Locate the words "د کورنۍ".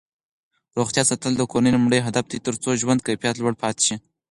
1.37-1.71